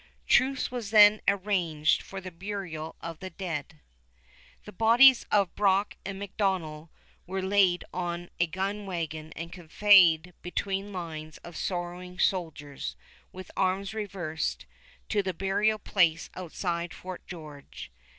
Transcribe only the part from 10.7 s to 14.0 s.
lines of sorrowing soldiers, with arms